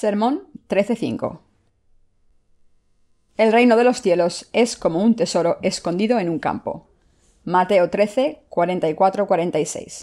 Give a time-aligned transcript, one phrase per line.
[0.00, 1.40] Sermón 13:5
[3.36, 6.88] El reino de los cielos es como un tesoro escondido en un campo.
[7.44, 10.02] Mateo 13, 44-46.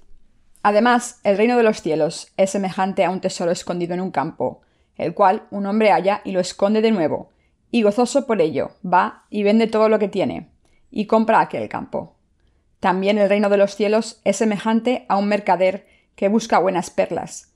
[0.62, 4.62] Además, el reino de los cielos es semejante a un tesoro escondido en un campo,
[4.98, 7.32] el cual un hombre halla y lo esconde de nuevo,
[7.72, 10.52] y gozoso por ello, va y vende todo lo que tiene,
[10.92, 12.14] y compra aquel campo.
[12.80, 17.47] También el reino de los cielos es semejante a un mercader que busca buenas perlas,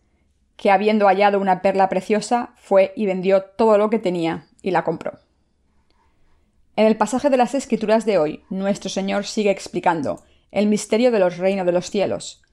[0.61, 4.84] que habiendo hallado una perla preciosa, fue y vendió todo lo que tenía y la
[4.84, 5.17] compró.
[6.75, 11.17] En el pasaje de las Escrituras de hoy, nuestro Señor sigue explicando el misterio de
[11.17, 12.43] los reinos de los cielos,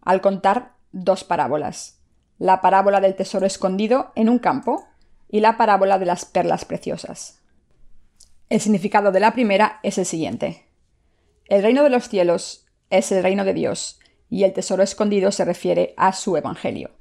[0.00, 2.00] al contar dos parábolas,
[2.38, 4.86] la parábola del tesoro escondido en un campo
[5.28, 7.42] y la parábola de las perlas preciosas.
[8.48, 10.66] El significado de la primera es el siguiente.
[11.44, 15.44] El reino de los cielos es el reino de Dios, y el tesoro escondido se
[15.44, 16.92] refiere a su Evangelio.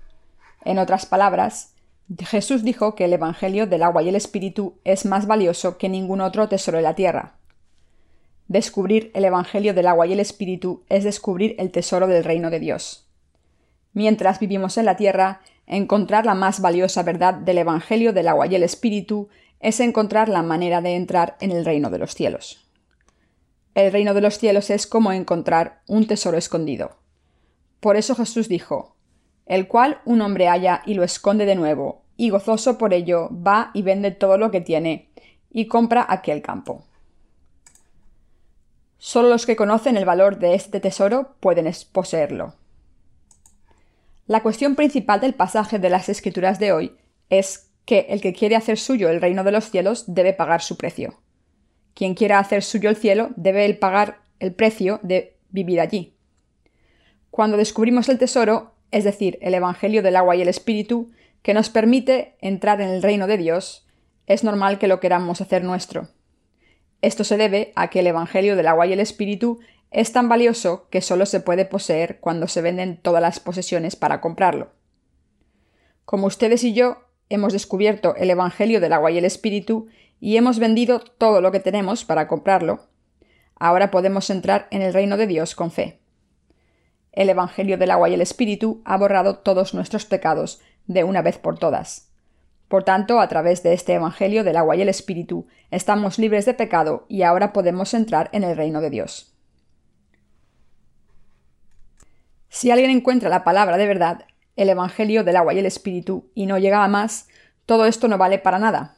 [0.65, 1.73] En otras palabras,
[2.17, 6.21] Jesús dijo que el Evangelio del agua y el Espíritu es más valioso que ningún
[6.21, 7.35] otro tesoro de la tierra.
[8.47, 12.59] Descubrir el Evangelio del agua y el Espíritu es descubrir el tesoro del reino de
[12.59, 13.07] Dios.
[13.93, 18.55] Mientras vivimos en la tierra, encontrar la más valiosa verdad del Evangelio del agua y
[18.55, 19.29] el Espíritu
[19.59, 22.67] es encontrar la manera de entrar en el reino de los cielos.
[23.75, 26.97] El reino de los cielos es como encontrar un tesoro escondido.
[27.79, 28.95] Por eso Jesús dijo,
[29.50, 33.72] el cual un hombre halla y lo esconde de nuevo, y gozoso por ello va
[33.73, 35.09] y vende todo lo que tiene,
[35.52, 36.86] y compra aquel campo.
[39.00, 42.53] Solo los que conocen el valor de este tesoro pueden poseerlo.
[44.28, 46.95] La cuestión principal del pasaje de las Escrituras de hoy
[47.31, 50.78] es que el que quiere hacer suyo el reino de los cielos debe pagar su
[50.78, 51.16] precio.
[51.95, 56.13] Quien quiera hacer suyo el cielo debe pagar el precio de vivir allí.
[57.31, 61.11] Cuando descubrimos el tesoro, es decir, el Evangelio del agua y el Espíritu,
[61.41, 63.88] que nos permite entrar en el reino de Dios,
[64.25, 66.09] es normal que lo queramos hacer nuestro.
[67.01, 69.59] Esto se debe a que el Evangelio del agua y el Espíritu
[69.91, 74.22] es tan valioso que solo se puede poseer cuando se venden todas las posesiones para
[74.22, 74.72] comprarlo.
[76.05, 79.88] Como ustedes y yo hemos descubierto el Evangelio del agua y el Espíritu
[80.19, 82.88] y hemos vendido todo lo que tenemos para comprarlo,
[83.55, 85.98] ahora podemos entrar en el reino de Dios con fe.
[87.12, 91.38] El Evangelio del agua y el Espíritu ha borrado todos nuestros pecados de una vez
[91.38, 92.09] por todas.
[92.68, 96.53] Por tanto, a través de este Evangelio del agua y el Espíritu, estamos libres de
[96.53, 99.34] pecado y ahora podemos entrar en el reino de Dios.
[102.50, 106.46] Si alguien encuentra la palabra de verdad, el Evangelio del agua y el Espíritu, y
[106.46, 107.28] no llega a más,
[107.66, 108.97] todo esto no vale para nada.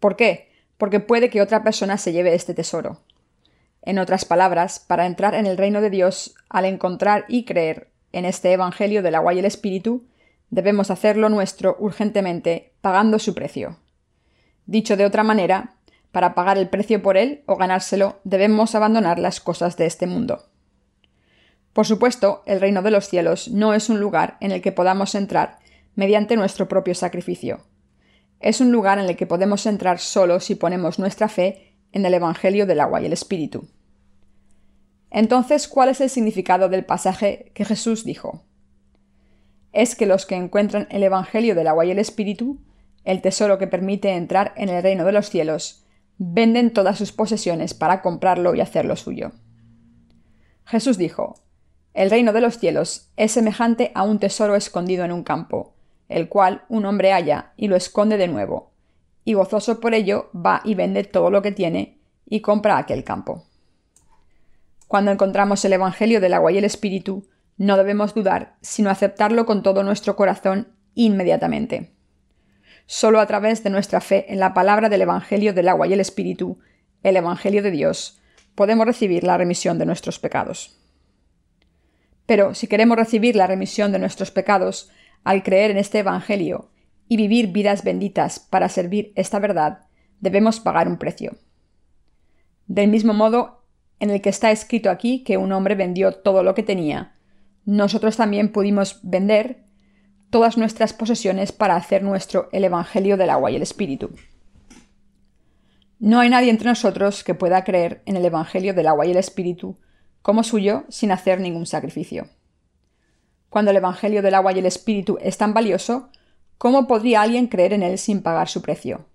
[0.00, 0.50] ¿Por qué?
[0.76, 3.00] Porque puede que otra persona se lleve este tesoro.
[3.86, 8.24] En otras palabras, para entrar en el reino de Dios, al encontrar y creer en
[8.24, 10.06] este Evangelio del agua y el Espíritu,
[10.48, 13.76] debemos hacerlo nuestro urgentemente, pagando su precio.
[14.64, 15.74] Dicho de otra manera,
[16.12, 20.48] para pagar el precio por él o ganárselo, debemos abandonar las cosas de este mundo.
[21.74, 25.14] Por supuesto, el reino de los cielos no es un lugar en el que podamos
[25.14, 25.58] entrar
[25.94, 27.60] mediante nuestro propio sacrificio.
[28.40, 32.14] Es un lugar en el que podemos entrar solo si ponemos nuestra fe en el
[32.14, 33.68] Evangelio del agua y el Espíritu.
[35.14, 38.42] Entonces, ¿cuál es el significado del pasaje que Jesús dijo?
[39.72, 42.58] Es que los que encuentran el Evangelio del agua y el Espíritu,
[43.04, 45.84] el tesoro que permite entrar en el reino de los cielos,
[46.18, 49.30] venden todas sus posesiones para comprarlo y hacerlo suyo.
[50.64, 51.36] Jesús dijo,
[51.92, 55.74] El reino de los cielos es semejante a un tesoro escondido en un campo,
[56.08, 58.72] el cual un hombre halla y lo esconde de nuevo,
[59.24, 63.44] y gozoso por ello va y vende todo lo que tiene y compra aquel campo.
[64.94, 69.64] Cuando encontramos el Evangelio del agua y el Espíritu, no debemos dudar, sino aceptarlo con
[69.64, 71.96] todo nuestro corazón inmediatamente.
[72.86, 75.98] Solo a través de nuestra fe en la palabra del Evangelio del agua y el
[75.98, 76.60] Espíritu,
[77.02, 78.20] el Evangelio de Dios,
[78.54, 80.78] podemos recibir la remisión de nuestros pecados.
[82.26, 84.92] Pero si queremos recibir la remisión de nuestros pecados,
[85.24, 86.70] al creer en este Evangelio
[87.08, 89.88] y vivir vidas benditas para servir esta verdad,
[90.20, 91.36] debemos pagar un precio.
[92.68, 93.63] Del mismo modo
[94.04, 97.14] en el que está escrito aquí que un hombre vendió todo lo que tenía,
[97.64, 99.64] nosotros también pudimos vender
[100.30, 104.10] todas nuestras posesiones para hacer nuestro el Evangelio del agua y el Espíritu.
[105.98, 109.16] No hay nadie entre nosotros que pueda creer en el Evangelio del agua y el
[109.16, 109.78] Espíritu
[110.22, 112.28] como suyo sin hacer ningún sacrificio.
[113.48, 116.10] Cuando el Evangelio del agua y el Espíritu es tan valioso,
[116.58, 119.06] ¿Cómo podría alguien creer en él sin pagar su precio?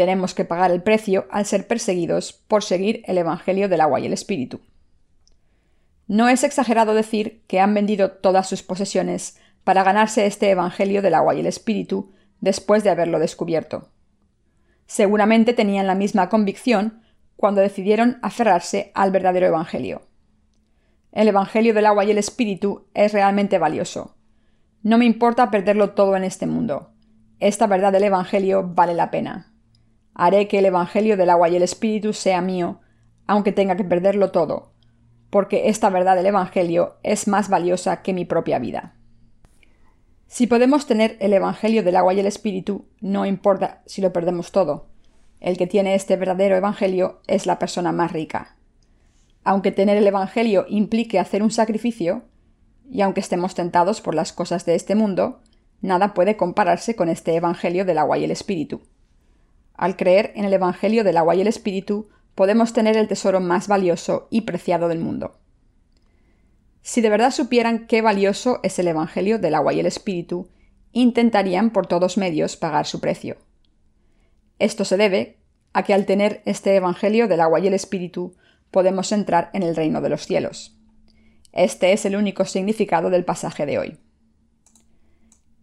[0.00, 4.06] Tenemos que pagar el precio al ser perseguidos por seguir el Evangelio del agua y
[4.06, 4.62] el Espíritu.
[6.06, 11.12] No es exagerado decir que han vendido todas sus posesiones para ganarse este Evangelio del
[11.12, 13.90] agua y el Espíritu, después de haberlo descubierto.
[14.86, 17.02] Seguramente tenían la misma convicción
[17.36, 20.08] cuando decidieron aferrarse al verdadero Evangelio.
[21.12, 24.16] El Evangelio del agua y el Espíritu es realmente valioso.
[24.82, 26.94] No me importa perderlo todo en este mundo.
[27.38, 29.49] Esta verdad del Evangelio vale la pena.
[30.14, 32.80] Haré que el Evangelio del agua y el Espíritu sea mío,
[33.26, 34.72] aunque tenga que perderlo todo,
[35.30, 38.94] porque esta verdad del Evangelio es más valiosa que mi propia vida.
[40.26, 44.52] Si podemos tener el Evangelio del agua y el Espíritu, no importa si lo perdemos
[44.52, 44.86] todo.
[45.40, 48.56] El que tiene este verdadero Evangelio es la persona más rica.
[49.42, 52.22] Aunque tener el Evangelio implique hacer un sacrificio,
[52.88, 55.40] y aunque estemos tentados por las cosas de este mundo,
[55.80, 58.82] nada puede compararse con este Evangelio del agua y el Espíritu.
[59.80, 63.66] Al creer en el Evangelio del agua y el Espíritu, podemos tener el tesoro más
[63.66, 65.38] valioso y preciado del mundo.
[66.82, 70.50] Si de verdad supieran qué valioso es el Evangelio del agua y el Espíritu,
[70.92, 73.38] intentarían por todos medios pagar su precio.
[74.58, 75.38] Esto se debe
[75.72, 78.36] a que al tener este Evangelio del agua y el Espíritu
[78.70, 80.76] podemos entrar en el reino de los cielos.
[81.52, 83.98] Este es el único significado del pasaje de hoy.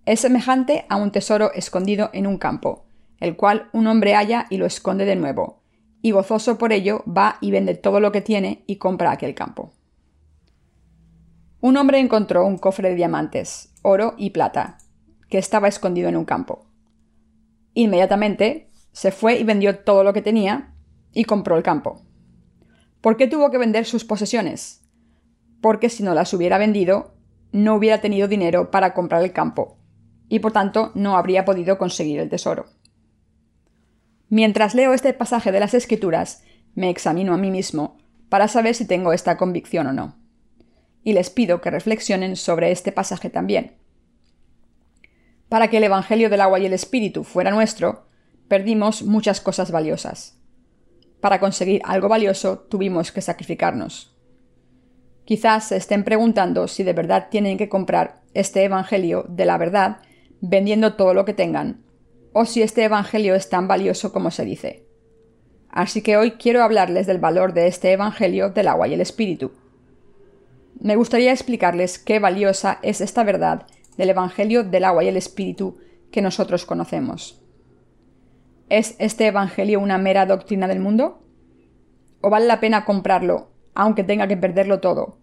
[0.08, 2.87] Es semejante a un tesoro escondido en un campo,
[3.19, 5.62] el cual un hombre halla y lo esconde de nuevo,
[6.02, 9.74] y gozoso por ello va y vende todo lo que tiene y compra aquel campo.
[11.60, 14.78] Un hombre encontró un cofre de diamantes, oro y plata,
[15.30, 16.68] que estaba escondido en un campo.
[17.74, 20.74] Inmediatamente se fue y vendió todo lo que tenía
[21.14, 22.02] y compró el campo.
[23.02, 24.84] ¿Por qué tuvo que vender sus posesiones?
[25.62, 27.16] Porque si no las hubiera vendido,
[27.52, 29.78] no hubiera tenido dinero para comprar el campo,
[30.30, 32.68] y por tanto no habría podido conseguir el tesoro.
[34.29, 36.44] Mientras leo este pasaje de las Escrituras,
[36.75, 37.97] me examino a mí mismo
[38.29, 40.18] para saber si tengo esta convicción o no.
[41.03, 43.77] Y les pido que reflexionen sobre este pasaje también.
[45.47, 48.07] Para que el Evangelio del agua y el Espíritu fuera nuestro,
[48.50, 50.38] perdimos muchas cosas valiosas.
[51.21, 54.13] Para conseguir algo valioso tuvimos que sacrificarnos.
[55.23, 59.97] Quizás se estén preguntando si de verdad tienen que comprar este Evangelio de la verdad
[60.41, 61.87] vendiendo todo lo que tengan
[62.39, 64.86] o si este Evangelio es tan valioso como se dice.
[65.72, 69.54] Así que hoy quiero hablarles del valor de este Evangelio del agua y el Espíritu.
[70.80, 73.66] Me gustaría explicarles qué valiosa es esta verdad
[73.98, 75.80] del Evangelio del agua y el Espíritu
[76.12, 77.42] que nosotros conocemos.
[78.69, 81.24] ¿Es este Evangelio una mera doctrina del mundo?
[82.22, 85.18] ¿O vale la pena comprarlo, aunque tenga que perderlo todo?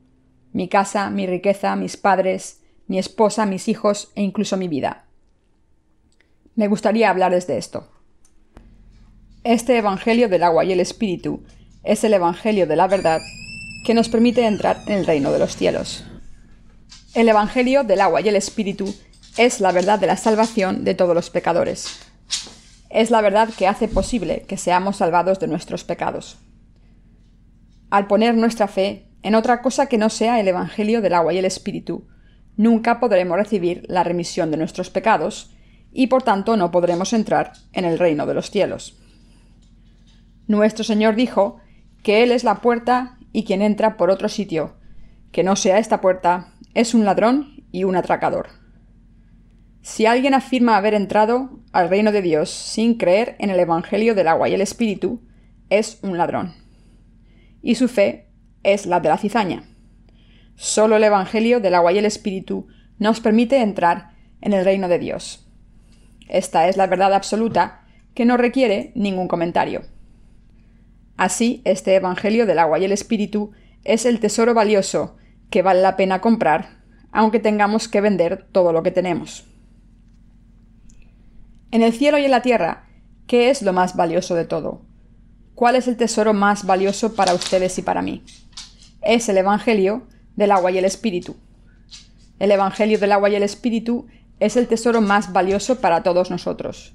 [0.53, 5.04] Mi casa, mi riqueza, mis padres, mi esposa, mis hijos e incluso mi vida.
[6.57, 7.89] Me gustaría hablarles de esto.
[9.43, 11.43] Este Evangelio del agua y el Espíritu
[11.83, 13.21] es el Evangelio de la verdad
[13.85, 16.05] que nos permite entrar en el reino de los cielos.
[17.15, 18.95] El Evangelio del agua y el Espíritu
[19.37, 21.99] es la verdad de la salvación de todos los pecadores.
[22.89, 26.39] Es la verdad que hace posible que seamos salvados de nuestros pecados.
[27.91, 31.39] Al poner nuestra fe en otra cosa que no sea el Evangelio del agua y
[31.39, 32.07] el Espíritu,
[32.57, 35.54] nunca podremos recibir la remisión de nuestros pecados
[35.95, 38.99] y por tanto no podremos entrar en el reino de los cielos.
[40.47, 41.61] Nuestro Señor dijo
[42.03, 44.75] que Él es la puerta y quien entra por otro sitio,
[45.33, 48.49] que no sea esta puerta, es un ladrón y un atracador.
[49.81, 54.29] Si alguien afirma haber entrado al reino de Dios sin creer en el Evangelio del
[54.29, 55.23] agua y el Espíritu,
[55.71, 56.55] es un ladrón.
[57.63, 58.29] Y su fe
[58.63, 59.65] es la de la cizaña.
[60.57, 62.67] Solo el Evangelio del agua y el Espíritu
[62.99, 64.11] nos permite entrar
[64.41, 65.44] en el reino de Dios.
[66.35, 69.83] Esta es la verdad absoluta que no requiere ningún comentario.
[71.17, 73.53] Así, este Evangelio del agua y el Espíritu
[73.85, 75.17] es el tesoro valioso
[75.49, 76.81] que vale la pena comprar,
[77.13, 79.47] aunque tengamos que vender todo lo que tenemos.
[81.71, 82.89] En el cielo y en la tierra,
[83.29, 84.83] ¿qué es lo más valioso de todo?
[85.55, 88.25] ¿Cuál es el tesoro más valioso para ustedes y para mí?
[89.03, 91.37] Es el Evangelio del agua y el Espíritu.
[92.41, 94.09] El Evangelio del agua y el Espíritu
[94.41, 96.95] es el tesoro más valioso para todos nosotros.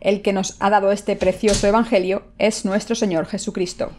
[0.00, 3.92] El que nos ha dado este precioso Evangelio es nuestro Señor Jesucristo.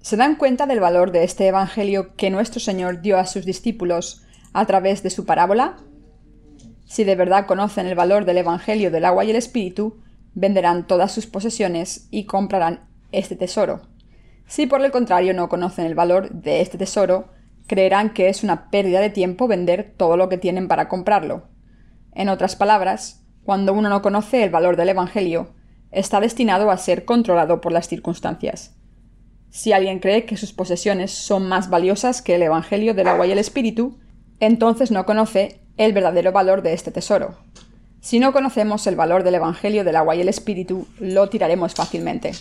[0.00, 4.22] ¿Se dan cuenta del valor de este Evangelio que nuestro Señor dio a sus discípulos
[4.52, 5.78] a través de su parábola?
[6.86, 10.00] Si de verdad conocen el valor del Evangelio del agua y el Espíritu,
[10.34, 13.82] venderán todas sus posesiones y comprarán este tesoro.
[14.46, 17.28] Si por el contrario no conocen el valor de este tesoro,
[17.68, 21.46] creerán que es una pérdida de tiempo vender todo lo que tienen para comprarlo.
[22.12, 25.54] En otras palabras, cuando uno no conoce el valor del Evangelio,
[25.92, 28.74] está destinado a ser controlado por las circunstancias.
[29.50, 33.32] Si alguien cree que sus posesiones son más valiosas que el Evangelio del agua y
[33.32, 33.98] el Espíritu,
[34.40, 37.36] entonces no conoce el verdadero valor de este tesoro.
[38.00, 42.32] Si no conocemos el valor del Evangelio del agua y el Espíritu, lo tiraremos fácilmente.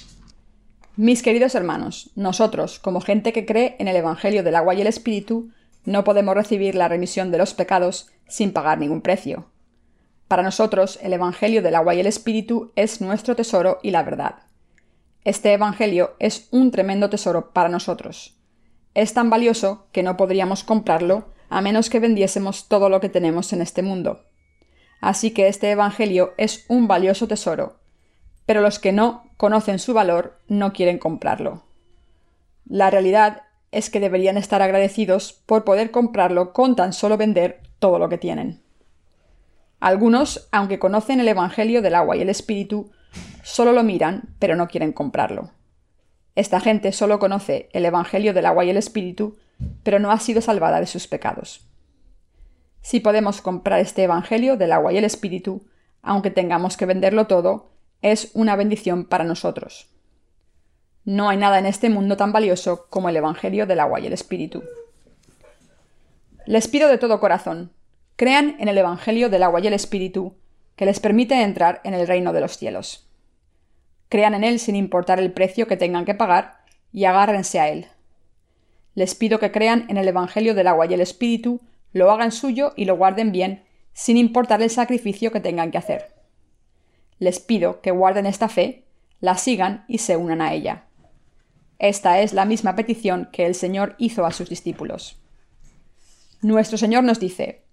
[0.97, 4.87] Mis queridos hermanos, nosotros, como gente que cree en el Evangelio del agua y el
[4.87, 5.51] Espíritu,
[5.85, 9.45] no podemos recibir la remisión de los pecados sin pagar ningún precio.
[10.27, 14.37] Para nosotros, el Evangelio del agua y el Espíritu es nuestro tesoro y la verdad.
[15.23, 18.35] Este Evangelio es un tremendo tesoro para nosotros.
[18.95, 23.53] Es tan valioso que no podríamos comprarlo a menos que vendiésemos todo lo que tenemos
[23.53, 24.25] en este mundo.
[24.99, 27.77] Así que este Evangelio es un valioso tesoro,
[28.47, 31.65] pero los que no conocen su valor no quieren comprarlo.
[32.65, 37.99] La realidad es que deberían estar agradecidos por poder comprarlo con tan solo vender todo
[37.99, 38.61] lo que tienen.
[39.79, 42.89] Algunos, aunque conocen el Evangelio del agua y el Espíritu,
[43.43, 45.51] solo lo miran, pero no quieren comprarlo.
[46.33, 49.37] Esta gente solo conoce el Evangelio del agua y el Espíritu,
[49.83, 51.67] pero no ha sido salvada de sus pecados.
[52.81, 55.67] Si podemos comprar este Evangelio del agua y el Espíritu,
[56.01, 59.89] aunque tengamos que venderlo todo, es una bendición para nosotros.
[61.05, 64.13] No hay nada en este mundo tan valioso como el Evangelio del agua y el
[64.13, 64.63] Espíritu.
[66.45, 67.71] Les pido de todo corazón,
[68.15, 70.35] crean en el Evangelio del agua y el Espíritu,
[70.75, 73.07] que les permite entrar en el reino de los cielos.
[74.09, 76.59] Crean en él sin importar el precio que tengan que pagar
[76.91, 77.87] y agárrense a él.
[78.93, 81.61] Les pido que crean en el Evangelio del agua y el Espíritu
[81.93, 83.63] lo hagan suyo y lo guarden bien,
[83.93, 86.16] sin importar el sacrificio que tengan que hacer.
[87.19, 88.85] Les pido que guarden esta fe,
[89.19, 90.85] la sigan y se unan a ella.
[91.79, 95.19] Esta es la misma petición que el Señor hizo a sus discípulos.
[96.41, 97.63] Nuestro Señor nos dice,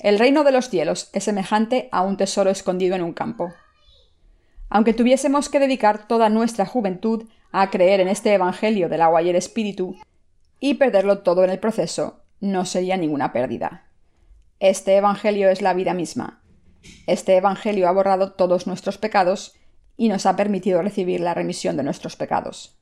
[0.00, 3.52] El reino de los cielos es semejante a un tesoro escondido en un campo.
[4.68, 9.30] Aunque tuviésemos que dedicar toda nuestra juventud a creer en este Evangelio del agua y
[9.30, 9.96] el Espíritu,
[10.58, 13.86] y perderlo todo en el proceso, no sería ninguna pérdida.
[14.60, 16.43] Este Evangelio es la vida misma.
[17.06, 19.54] Este Evangelio ha borrado todos nuestros pecados
[19.96, 22.76] y nos ha permitido recibir la remisión de nuestros pecados.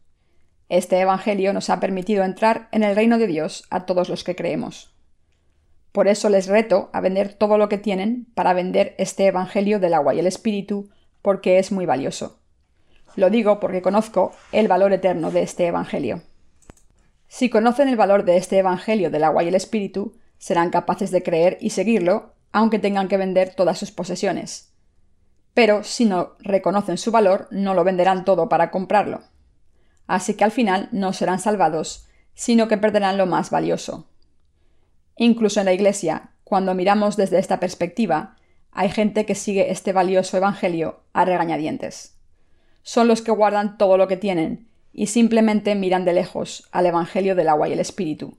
[0.68, 4.36] Este Evangelio nos ha permitido entrar en el reino de Dios a todos los que
[4.36, 4.94] creemos.
[5.92, 9.92] Por eso les reto a vender todo lo que tienen para vender este Evangelio del
[9.92, 10.88] agua y el Espíritu,
[11.20, 12.38] porque es muy valioso.
[13.14, 16.22] Lo digo porque conozco el valor eterno de este Evangelio.
[17.28, 21.22] Si conocen el valor de este Evangelio del agua y el Espíritu, serán capaces de
[21.22, 24.72] creer y seguirlo, aunque tengan que vender todas sus posesiones.
[25.54, 29.22] Pero si no reconocen su valor, no lo venderán todo para comprarlo.
[30.06, 34.08] Así que al final no serán salvados, sino que perderán lo más valioso.
[35.16, 38.36] Incluso en la Iglesia, cuando miramos desde esta perspectiva,
[38.70, 42.16] hay gente que sigue este valioso Evangelio a regañadientes.
[42.82, 47.34] Son los que guardan todo lo que tienen y simplemente miran de lejos al Evangelio
[47.34, 48.38] del agua y el Espíritu.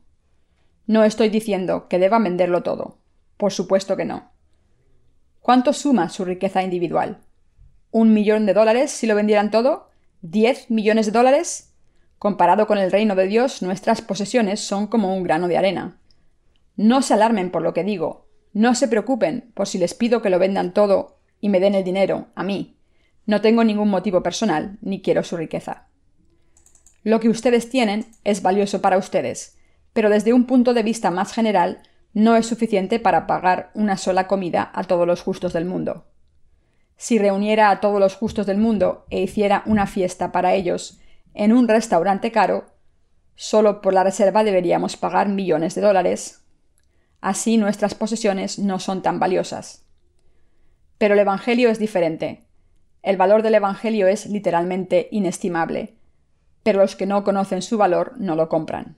[0.85, 2.97] No estoy diciendo que deba venderlo todo.
[3.43, 4.31] Por supuesto que no.
[5.41, 7.17] ¿Cuánto suma su riqueza individual?
[7.91, 9.89] ¿Un millón de dólares si lo vendieran todo?
[10.21, 11.73] ¿Diez millones de dólares?
[12.19, 15.99] Comparado con el reino de Dios, nuestras posesiones son como un grano de arena.
[16.77, 18.29] No se alarmen por lo que digo.
[18.53, 21.83] No se preocupen por si les pido que lo vendan todo y me den el
[21.83, 22.77] dinero, a mí.
[23.25, 25.89] No tengo ningún motivo personal, ni quiero su riqueza.
[27.03, 29.57] Lo que ustedes tienen es valioso para ustedes,
[29.91, 31.81] pero desde un punto de vista más general
[32.13, 36.05] no es suficiente para pagar una sola comida a todos los justos del mundo.
[36.95, 40.99] Si reuniera a todos los justos del mundo e hiciera una fiesta para ellos
[41.33, 42.65] en un restaurante caro,
[43.35, 46.45] solo por la reserva deberíamos pagar millones de dólares.
[47.19, 49.85] Así nuestras posesiones no son tan valiosas.
[50.97, 52.45] Pero el Evangelio es diferente.
[53.01, 55.97] El valor del Evangelio es literalmente inestimable
[56.63, 58.97] pero los que no conocen su valor no lo compran.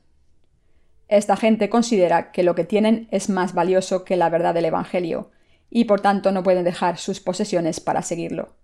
[1.07, 5.31] Esta gente considera que lo que tienen es más valioso que la verdad del Evangelio,
[5.69, 8.55] y por tanto no pueden dejar sus posesiones para seguirlo.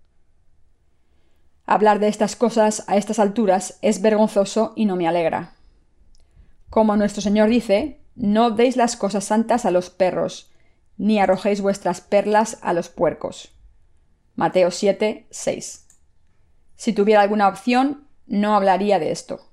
[1.66, 5.54] Hablar de estas cosas a estas alturas es vergonzoso y no me alegra.
[6.70, 10.50] Como nuestro Señor dice, no deis las cosas santas a los perros,
[10.96, 13.52] ni arrojéis vuestras perlas a los puercos.
[14.34, 15.86] Mateo 7, 6.
[16.76, 19.48] Si tuviera alguna opción, no hablaría de esto.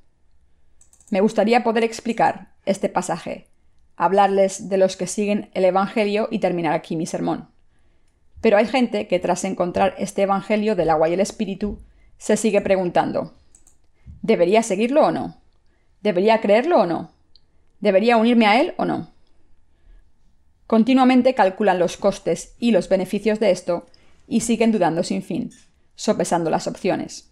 [1.10, 3.48] Me gustaría poder explicar este pasaje,
[3.96, 7.50] hablarles de los que siguen el Evangelio y terminar aquí mi sermón.
[8.42, 11.80] Pero hay gente que tras encontrar este Evangelio del agua y el Espíritu,
[12.18, 13.34] se sigue preguntando
[14.22, 15.42] ¿Debería seguirlo o no?
[16.02, 17.12] ¿Debería creerlo o no?
[17.80, 19.12] ¿Debería unirme a él o no?
[20.68, 23.88] Continuamente calculan los costes y los beneficios de esto
[24.28, 25.52] y siguen dudando sin fin,
[25.96, 27.32] sopesando las opciones.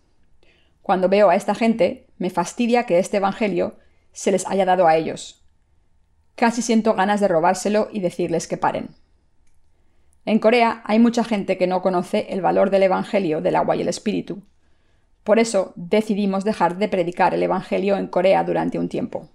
[0.82, 3.78] Cuando veo a esta gente, me fastidia que este Evangelio
[4.18, 5.44] se les haya dado a ellos.
[6.34, 8.90] Casi siento ganas de robárselo y decirles que paren.
[10.26, 13.82] En Corea hay mucha gente que no conoce el valor del Evangelio del agua y
[13.82, 14.42] el Espíritu.
[15.24, 19.30] Por eso decidimos dejar de predicar el Evangelio en Corea durante un tiempo.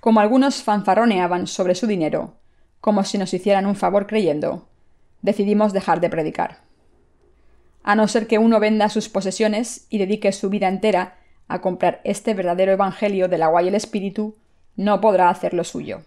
[0.00, 2.34] Como algunos fanfarroneaban sobre su dinero,
[2.80, 4.66] como si nos hicieran un favor creyendo,
[5.22, 6.62] decidimos dejar de predicar.
[7.84, 11.17] A no ser que uno venda sus posesiones y dedique su vida entera
[11.48, 14.36] a comprar este verdadero Evangelio del agua y el Espíritu,
[14.76, 16.02] no podrá hacer lo suyo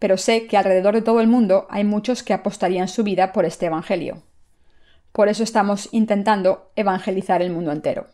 [0.00, 3.44] pero sé que alrededor de todo el mundo hay muchos que apostarían su vida por
[3.44, 4.22] este Evangelio.
[5.12, 8.06] Por eso estamos intentando evangelizar el mundo entero.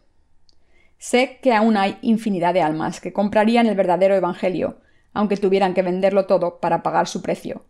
[0.99, 4.79] Sé que aún hay infinidad de almas que comprarían el verdadero Evangelio,
[5.13, 7.65] aunque tuvieran que venderlo todo para pagar su precio,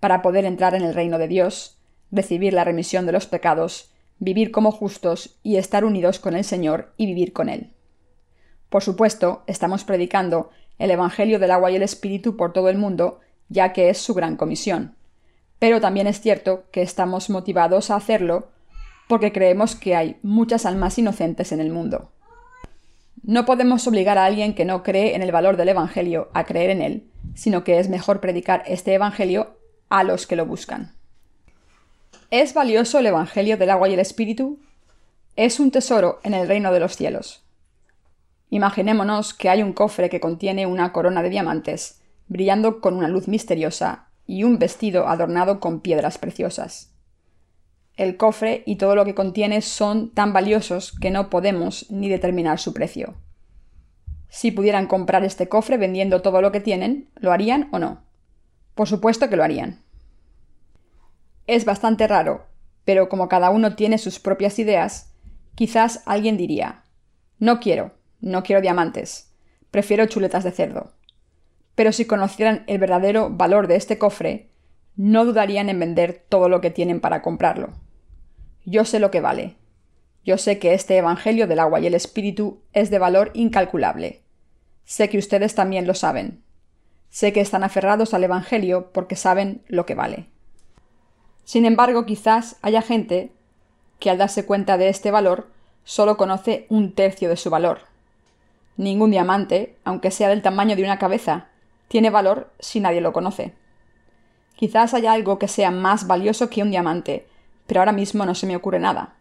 [0.00, 1.78] para poder entrar en el reino de Dios,
[2.10, 6.92] recibir la remisión de los pecados, vivir como justos y estar unidos con el Señor
[6.96, 7.70] y vivir con Él.
[8.70, 13.20] Por supuesto, estamos predicando el Evangelio del agua y el Espíritu por todo el mundo
[13.50, 14.94] ya que es su gran comisión.
[15.58, 18.48] Pero también es cierto que estamos motivados a hacerlo
[19.08, 22.12] porque creemos que hay muchas almas inocentes en el mundo.
[23.22, 26.70] No podemos obligar a alguien que no cree en el valor del Evangelio a creer
[26.70, 29.58] en él, sino que es mejor predicar este Evangelio
[29.88, 30.94] a los que lo buscan.
[32.30, 34.60] ¿Es valioso el Evangelio del agua y el Espíritu?
[35.34, 37.42] Es un tesoro en el reino de los cielos.
[38.50, 43.28] Imaginémonos que hay un cofre que contiene una corona de diamantes, brillando con una luz
[43.28, 46.94] misteriosa, y un vestido adornado con piedras preciosas.
[47.96, 52.60] El cofre y todo lo que contiene son tan valiosos que no podemos ni determinar
[52.60, 53.14] su precio.
[54.28, 58.04] Si pudieran comprar este cofre vendiendo todo lo que tienen, ¿lo harían o no?
[58.74, 59.82] Por supuesto que lo harían.
[61.48, 62.46] Es bastante raro,
[62.84, 65.12] pero como cada uno tiene sus propias ideas,
[65.56, 66.84] quizás alguien diría
[67.40, 69.32] No quiero, no quiero diamantes,
[69.70, 70.92] prefiero chuletas de cerdo
[71.80, 74.50] pero si conocieran el verdadero valor de este cofre,
[74.96, 77.70] no dudarían en vender todo lo que tienen para comprarlo.
[78.66, 79.56] Yo sé lo que vale.
[80.22, 84.20] Yo sé que este Evangelio del agua y el Espíritu es de valor incalculable.
[84.84, 86.42] Sé que ustedes también lo saben.
[87.08, 90.26] Sé que están aferrados al Evangelio porque saben lo que vale.
[91.44, 93.32] Sin embargo, quizás haya gente
[93.98, 95.48] que al darse cuenta de este valor
[95.84, 97.89] solo conoce un tercio de su valor.
[98.80, 101.48] Ningún diamante, aunque sea del tamaño de una cabeza,
[101.88, 103.52] tiene valor si nadie lo conoce.
[104.56, 107.26] Quizás haya algo que sea más valioso que un diamante,
[107.66, 109.16] pero ahora mismo no se me ocurre nada.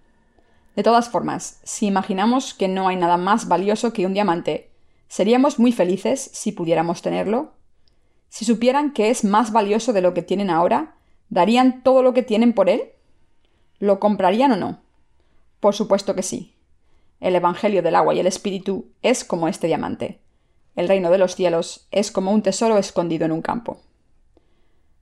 [0.77, 4.69] De todas formas, si imaginamos que no hay nada más valioso que un diamante,
[5.09, 7.51] ¿seríamos muy felices si pudiéramos tenerlo?
[8.29, 10.95] Si supieran que es más valioso de lo que tienen ahora,
[11.27, 12.93] ¿darían todo lo que tienen por él?
[13.79, 14.79] ¿Lo comprarían o no?
[15.59, 16.55] Por supuesto que sí.
[17.19, 20.19] El Evangelio del agua y el Espíritu es como este diamante
[20.79, 23.81] el reino de los cielos es como un tesoro escondido en un campo.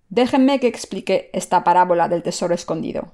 [0.09, 3.11] Déjenme que explique esta parábola del tesoro escondido.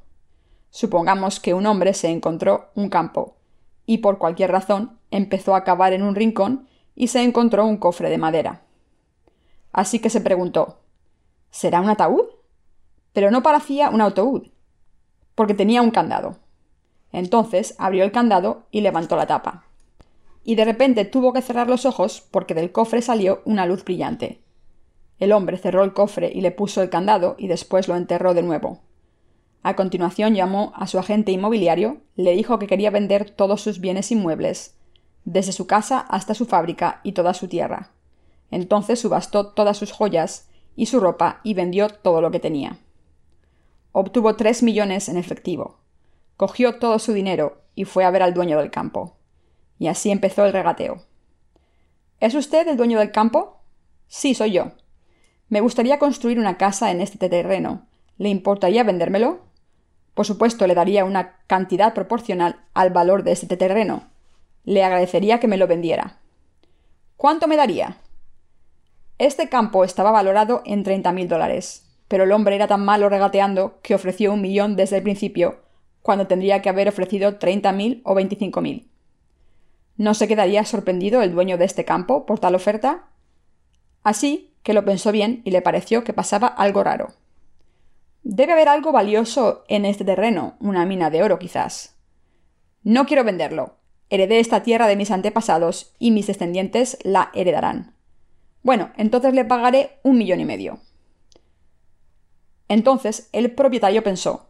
[0.69, 3.35] Supongamos que un hombre se encontró un campo
[3.85, 8.09] y por cualquier razón empezó a cavar en un rincón y se encontró un cofre
[8.09, 8.61] de madera.
[9.73, 10.79] Así que se preguntó
[11.51, 12.27] ¿Será un ataúd?
[13.11, 14.47] Pero no parecía un ataúd,
[15.35, 16.37] porque tenía un candado.
[17.13, 19.67] Entonces abrió el candado y levantó la tapa
[20.43, 24.41] y de repente tuvo que cerrar los ojos porque del cofre salió una luz brillante.
[25.19, 28.43] El hombre cerró el cofre y le puso el candado y después lo enterró de
[28.43, 28.80] nuevo.
[29.62, 34.12] A continuación llamó a su agente inmobiliario, le dijo que quería vender todos sus bienes
[34.12, 34.76] inmuebles,
[35.23, 37.91] desde su casa hasta su fábrica y toda su tierra.
[38.52, 42.80] Entonces subastó todas sus joyas y su ropa y vendió todo lo que tenía.
[43.93, 45.78] Obtuvo tres millones en efectivo.
[46.38, 49.17] Cogió todo su dinero y fue a ver al dueño del campo.
[49.80, 51.04] Y así empezó el regateo.
[52.19, 53.62] ¿Es usted el dueño del campo?
[54.08, 54.72] Sí, soy yo.
[55.50, 57.88] Me gustaría construir una casa en este terreno.
[58.17, 59.41] ¿Le importaría vendérmelo?
[60.13, 64.10] Por supuesto, le daría una cantidad proporcional al valor de este terreno.
[64.63, 66.19] Le agradecería que me lo vendiera.
[67.17, 67.98] ¿Cuánto me daría?
[69.17, 73.80] Este campo estaba valorado en treinta mil dólares, pero el hombre era tan malo regateando
[73.82, 75.62] que ofreció un millón desde el principio,
[76.03, 78.91] cuando tendría que haber ofrecido treinta mil o veinticinco mil.
[79.97, 83.07] ¿No se quedaría sorprendido el dueño de este campo por tal oferta?
[84.03, 87.13] Así que lo pensó bien y le pareció que pasaba algo raro.
[88.21, 91.95] Debe haber algo valioso en este terreno, una mina de oro quizás.
[92.83, 93.77] No quiero venderlo.
[94.09, 97.95] Heredé esta tierra de mis antepasados y mis descendientes la heredarán.
[98.61, 100.79] Bueno, entonces le pagaré un millón y medio.
[102.67, 104.49] Entonces el propietario pensó,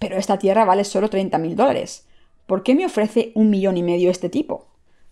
[0.00, 2.08] pero esta tierra vale solo treinta mil dólares.
[2.46, 4.66] ¿Por qué me ofrece un millón y medio este tipo?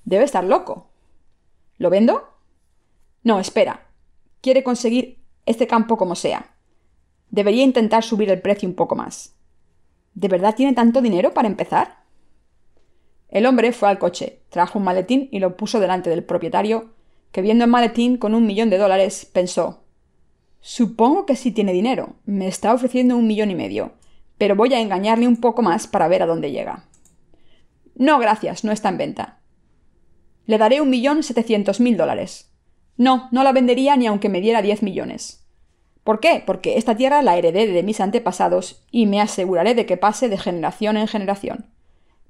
[0.04, 0.88] Debe estar loco.
[1.76, 2.30] ¿Lo vendo?
[3.22, 3.86] No, espera.
[4.40, 6.56] Quiere conseguir este campo como sea.
[7.30, 9.36] Debería intentar subir el precio un poco más.
[10.14, 12.04] ¿De verdad tiene tanto dinero para empezar?
[13.28, 16.94] El hombre fue al coche, trajo un maletín y lo puso delante del propietario,
[17.30, 19.84] que viendo el maletín con un millón de dólares, pensó
[20.60, 22.14] Supongo que sí tiene dinero.
[22.24, 23.92] Me está ofreciendo un millón y medio,
[24.38, 26.84] pero voy a engañarle un poco más para ver a dónde llega.
[27.94, 29.40] No, gracias, no está en venta.
[30.46, 32.50] Le daré un millón setecientos mil dólares.
[32.96, 35.44] No, no la vendería ni aunque me diera diez millones.
[36.04, 36.42] ¿Por qué?
[36.46, 40.38] Porque esta tierra la heredé de mis antepasados y me aseguraré de que pase de
[40.38, 41.66] generación en generación.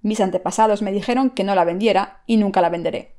[0.03, 3.15] Mis antepasados me dijeron que no la vendiera y nunca la venderé.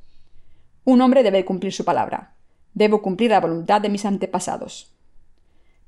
[0.84, 2.36] Un hombre debe cumplir su palabra.
[2.74, 4.99] Debo cumplir la voluntad de mis antepasados.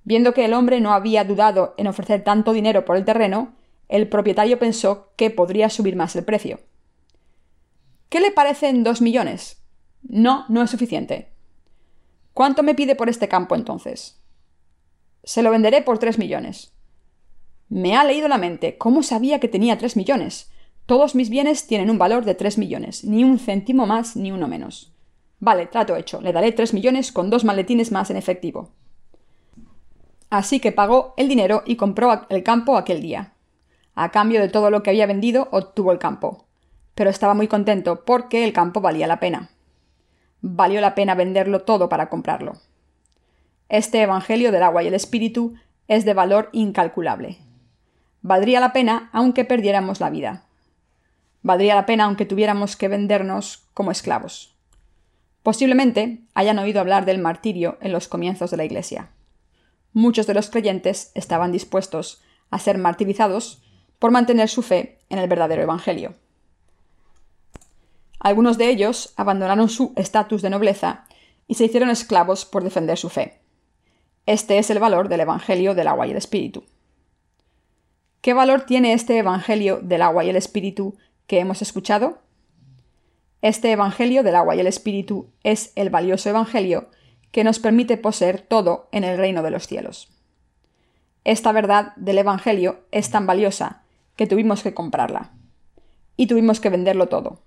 [0.04, 3.54] Viendo que el hombre no había dudado en ofrecer tanto dinero por el terreno,
[3.88, 6.60] el propietario pensó que podría subir más el precio.
[8.10, 9.62] ¿Qué le parecen dos millones?
[10.02, 11.32] No, no es suficiente.
[12.34, 14.22] ¿Cuánto me pide por este campo entonces?
[15.24, 16.74] Se lo venderé por tres millones.
[17.70, 18.78] Me ha leído la mente.
[18.78, 20.52] ¿Cómo sabía que tenía tres millones?
[20.86, 24.48] Todos mis bienes tienen un valor de tres millones, ni un céntimo más ni uno
[24.48, 24.94] menos.
[25.40, 26.22] Vale, trato hecho.
[26.22, 28.72] Le daré tres millones con dos maletines más en efectivo.
[30.32, 33.34] Así que pagó el dinero y compró el campo aquel día.
[33.96, 36.46] A cambio de todo lo que había vendido, obtuvo el campo.
[36.96, 39.50] Pero estaba muy contento porque el campo valía la pena.
[40.40, 42.54] Valió la pena venderlo todo para comprarlo.
[43.68, 45.56] Este Evangelio del agua y el Espíritu
[45.90, 47.38] es de valor incalculable.
[48.22, 50.46] Valdría la pena aunque perdiéramos la vida.
[51.42, 54.56] Valdría la pena aunque tuviéramos que vendernos como esclavos.
[55.44, 59.10] Posiblemente hayan oído hablar del martirio en los comienzos de la Iglesia.
[59.94, 63.62] Muchos de los creyentes estaban dispuestos a ser martirizados
[64.00, 66.16] por mantener su fe en el verdadero Evangelio.
[68.20, 71.06] Algunos de ellos abandonaron su estatus de nobleza
[71.48, 73.42] y se hicieron esclavos por defender su fe.
[74.26, 76.64] Este es el valor del Evangelio del agua y el Espíritu.
[78.22, 82.20] ¿Qué valor tiene este Evangelio del agua y el Espíritu que hemos escuchado?
[83.42, 86.90] Este Evangelio del agua y el Espíritu es el valioso Evangelio
[87.32, 90.10] que nos permite poseer todo en el reino de los cielos.
[91.24, 93.84] Esta verdad del Evangelio es tan valiosa
[94.16, 95.32] que tuvimos que comprarla.
[96.18, 97.40] Y tuvimos que venderlo todo.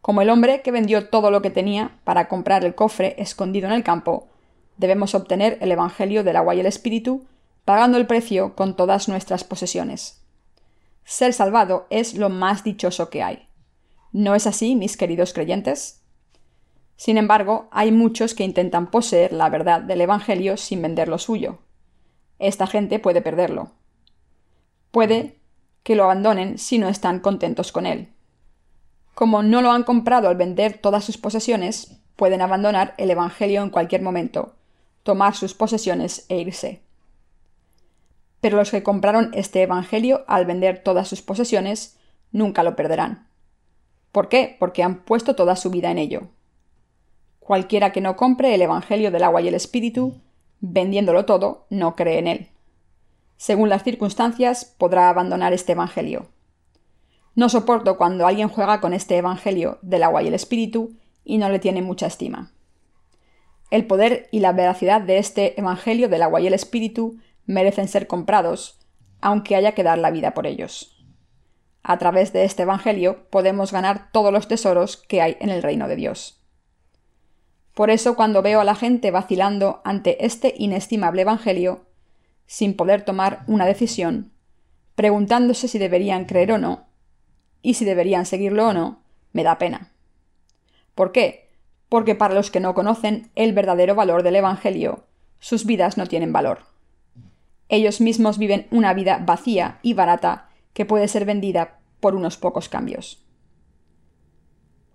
[0.00, 3.72] Como el hombre que vendió todo lo que tenía para comprar el cofre escondido en
[3.72, 4.28] el campo,
[4.76, 7.24] debemos obtener el Evangelio del agua y el Espíritu,
[7.64, 10.20] pagando el precio con todas nuestras posesiones.
[11.04, 13.48] Ser salvado es lo más dichoso que hay.
[14.12, 16.01] ¿No es así, mis queridos creyentes?
[17.02, 21.58] Sin embargo, hay muchos que intentan poseer la verdad del Evangelio sin vender lo suyo.
[22.38, 23.72] Esta gente puede perderlo.
[24.92, 25.40] Puede
[25.82, 28.12] que lo abandonen si no están contentos con él.
[29.16, 33.70] Como no lo han comprado al vender todas sus posesiones, pueden abandonar el Evangelio en
[33.70, 34.54] cualquier momento,
[35.02, 36.82] tomar sus posesiones e irse.
[38.40, 41.98] Pero los que compraron este Evangelio al vender todas sus posesiones
[42.30, 43.26] nunca lo perderán.
[44.12, 44.56] ¿Por qué?
[44.60, 46.28] Porque han puesto toda su vida en ello.
[47.52, 50.14] Cualquiera que no compre el Evangelio del agua y el Espíritu,
[50.60, 52.48] vendiéndolo todo, no cree en él.
[53.36, 56.30] Según las circunstancias, podrá abandonar este Evangelio.
[57.34, 61.50] No soporto cuando alguien juega con este Evangelio del agua y el Espíritu y no
[61.50, 62.52] le tiene mucha estima.
[63.70, 68.06] El poder y la veracidad de este Evangelio del agua y el Espíritu merecen ser
[68.06, 68.78] comprados,
[69.20, 71.04] aunque haya que dar la vida por ellos.
[71.82, 75.86] A través de este Evangelio podemos ganar todos los tesoros que hay en el reino
[75.86, 76.41] de Dios.
[77.74, 81.86] Por eso cuando veo a la gente vacilando ante este inestimable Evangelio,
[82.46, 84.32] sin poder tomar una decisión,
[84.94, 86.86] preguntándose si deberían creer o no,
[87.62, 89.92] y si deberían seguirlo o no, me da pena.
[90.94, 91.42] ¿Por qué?
[91.92, 95.04] porque para los que no conocen el verdadero valor del Evangelio,
[95.40, 96.60] sus vidas no tienen valor.
[97.68, 102.70] Ellos mismos viven una vida vacía y barata que puede ser vendida por unos pocos
[102.70, 103.22] cambios.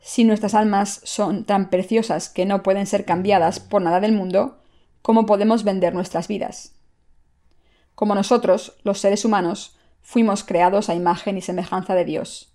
[0.07, 4.57] Si nuestras almas son tan preciosas que no pueden ser cambiadas por nada del mundo,
[5.01, 6.71] ¿cómo podemos vender nuestras vidas?
[7.93, 12.53] Como nosotros, los seres humanos, fuimos creados a imagen y semejanza de Dios.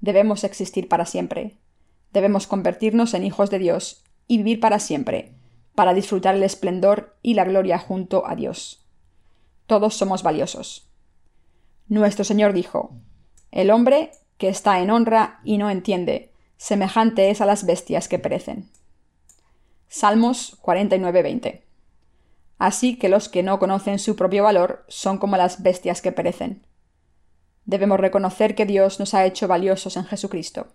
[0.00, 1.58] Debemos existir para siempre,
[2.14, 5.34] Debemos convertirnos en hijos de Dios y vivir para siempre,
[5.74, 8.86] para disfrutar el esplendor y la gloria junto a Dios.
[9.66, 10.88] Todos somos valiosos.
[11.88, 12.94] Nuestro Señor dijo,
[13.50, 18.18] El hombre que está en honra y no entiende, semejante es a las bestias que
[18.18, 18.70] perecen.
[19.88, 21.62] Salmos 49:20.
[22.58, 26.66] Así que los que no conocen su propio valor son como las bestias que perecen.
[27.64, 30.68] Debemos reconocer que Dios nos ha hecho valiosos en Jesucristo.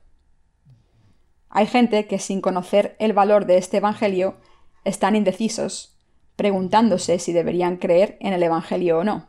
[1.49, 4.35] Hay gente que sin conocer el valor de este Evangelio
[4.85, 5.97] están indecisos,
[6.35, 9.27] preguntándose si deberían creer en el Evangelio o no.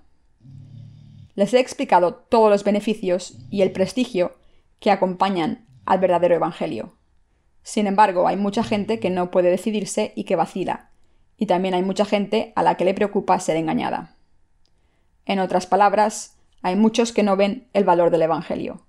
[1.34, 4.36] Les he explicado todos los beneficios y el prestigio
[4.78, 6.94] que acompañan al verdadero Evangelio.
[7.62, 10.90] Sin embargo, hay mucha gente que no puede decidirse y que vacila,
[11.36, 14.16] y también hay mucha gente a la que le preocupa ser engañada.
[15.26, 18.86] En otras palabras, hay muchos que no ven el valor del Evangelio.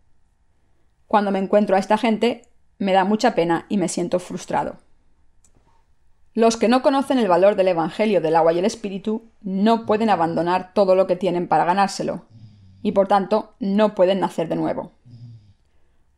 [1.07, 2.47] Cuando me encuentro a esta gente,
[2.79, 4.77] me da mucha pena y me siento frustrado.
[6.33, 10.09] Los que no conocen el valor del Evangelio del agua y el Espíritu no pueden
[10.09, 12.25] abandonar todo lo que tienen para ganárselo,
[12.81, 14.91] y por tanto no pueden nacer de nuevo.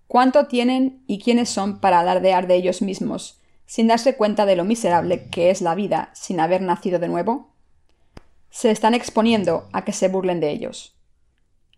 [0.08, 4.64] ¿Cuánto tienen y quiénes son para alardear de ellos mismos, sin darse cuenta de lo
[4.64, 7.50] miserable que es la vida sin haber nacido de nuevo?
[8.50, 10.96] Se están exponiendo a que se burlen de ellos.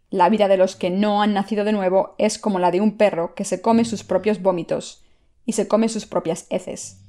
[0.10, 2.98] La vida de los que no han nacido de nuevo es como la de un
[2.98, 5.04] perro que se come sus propios vómitos
[5.46, 7.02] y se come sus propias heces.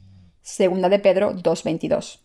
[0.42, 2.20] Segunda de Pedro 2.22.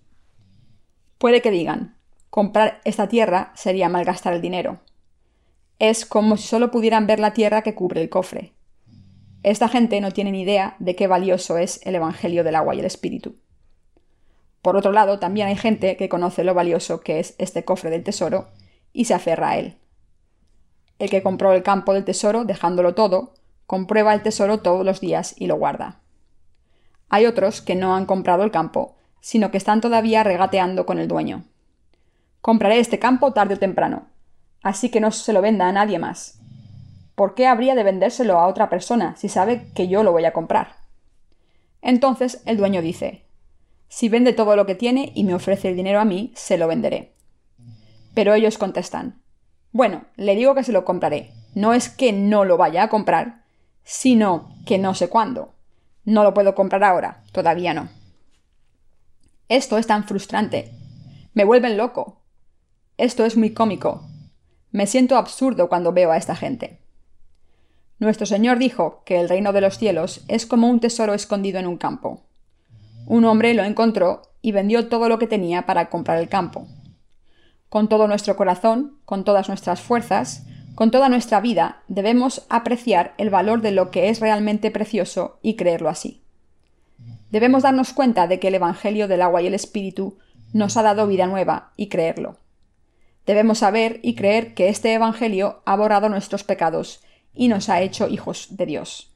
[1.17, 1.97] Puede que digan,
[2.29, 4.79] comprar esta tierra sería malgastar el dinero.
[5.79, 8.53] Es como si solo pudieran ver la tierra que cubre el cofre.
[9.43, 12.79] Esta gente no tiene ni idea de qué valioso es el Evangelio del agua y
[12.79, 13.35] el Espíritu.
[14.61, 18.03] Por otro lado, también hay gente que conoce lo valioso que es este cofre del
[18.03, 18.47] tesoro
[18.93, 19.75] y se aferra a él.
[20.97, 23.33] El que compró el campo del tesoro dejándolo todo,
[23.67, 25.99] comprueba el tesoro todos los días y lo guarda.
[27.09, 31.09] Hay otros que no han comprado el campo, sino que están todavía regateando con el
[31.09, 31.43] dueño.
[32.39, 34.07] Compraré este campo tarde o temprano,
[34.61, 36.42] así que no se lo venda a nadie más.
[37.15, 40.33] ¿Por qué habría de vendérselo a otra persona si sabe que yo lo voy a
[40.33, 40.77] comprar?
[41.81, 43.25] Entonces el dueño dice,
[43.87, 46.67] si vende todo lo que tiene y me ofrece el dinero a mí, se lo
[46.67, 47.13] venderé.
[48.15, 49.21] Pero ellos contestan,
[49.71, 51.31] bueno, le digo que se lo compraré.
[51.55, 53.43] No es que no lo vaya a comprar,
[53.83, 55.53] sino que no sé cuándo.
[56.05, 57.89] No lo puedo comprar ahora, todavía no.
[59.49, 60.71] Esto es tan frustrante.
[61.33, 62.21] Me vuelven loco.
[62.97, 64.07] Esto es muy cómico.
[64.71, 66.82] Me siento absurdo cuando veo a esta gente.
[68.03, 71.67] Nuestro Señor dijo que el reino de los cielos es como un tesoro escondido en
[71.67, 72.19] un campo.
[73.05, 76.67] Un hombre lo encontró y vendió todo lo que tenía para comprar el campo.
[77.69, 80.43] Con todo nuestro corazón, con todas nuestras fuerzas,
[80.75, 85.55] con toda nuestra vida, debemos apreciar el valor de lo que es realmente precioso y
[85.55, 86.23] creerlo así.
[87.31, 90.17] Debemos darnos cuenta de que el Evangelio del agua y el Espíritu
[90.51, 92.35] nos ha dado vida nueva y creerlo.
[93.25, 97.01] Debemos saber y creer que este Evangelio ha borrado nuestros pecados
[97.33, 99.11] y nos ha hecho hijos de Dios.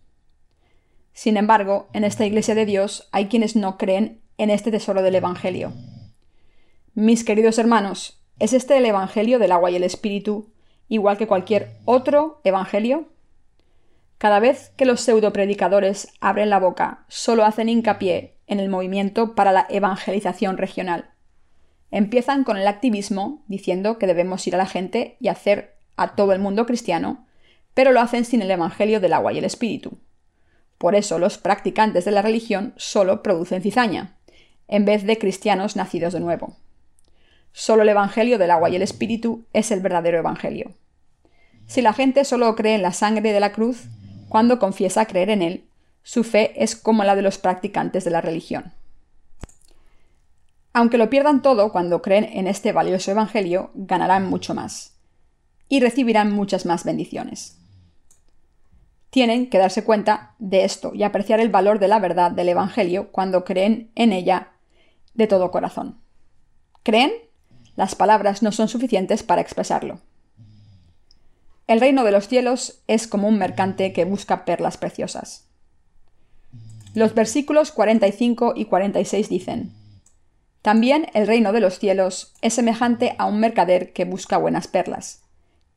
[1.14, 5.16] Sin embargo, en esta Iglesia de Dios hay quienes no creen en este tesoro del
[5.16, 5.74] Evangelio.
[6.94, 10.52] Mis queridos hermanos, ¿es este el Evangelio del agua y el Espíritu,
[10.88, 13.10] igual que cualquier otro Evangelio?
[14.18, 19.52] Cada vez que los pseudopredicadores abren la boca, solo hacen hincapié en el movimiento para
[19.52, 21.12] la evangelización regional.
[21.92, 26.34] Empiezan con el activismo, diciendo que debemos ir a la gente y hacer a todo
[26.34, 27.27] el mundo cristiano,
[27.78, 30.00] pero lo hacen sin el Evangelio del agua y el Espíritu.
[30.80, 34.18] Por eso los practicantes de la religión solo producen cizaña,
[34.68, 36.58] en vez de cristianos nacidos de nuevo.
[37.52, 40.74] Solo el Evangelio del agua y el Espíritu es el verdadero Evangelio.
[41.68, 43.90] Si la gente solo cree en la sangre de la cruz,
[44.28, 45.70] cuando confiesa creer en él,
[46.02, 48.74] su fe es como la de los practicantes de la religión.
[50.74, 54.96] Aunque lo pierdan todo cuando creen en este valioso Evangelio, ganarán mucho más
[55.70, 57.58] y recibirán muchas más bendiciones
[59.10, 63.12] tienen que darse cuenta de esto y apreciar el valor de la verdad del Evangelio
[63.12, 64.52] cuando creen en ella
[65.14, 66.00] de todo corazón.
[66.84, 67.12] ¿Creen?
[67.76, 70.00] Las palabras no son suficientes para expresarlo.
[71.68, 75.48] El reino de los cielos es como un mercante que busca perlas preciosas.
[76.94, 79.74] Los versículos 45 y 46 dicen,
[80.62, 85.27] También el reino de los cielos es semejante a un mercader que busca buenas perlas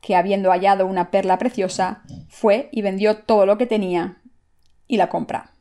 [0.01, 4.17] que habiendo hallado una perla preciosa, fue y vendió todo lo que tenía
[4.87, 5.51] y la compra.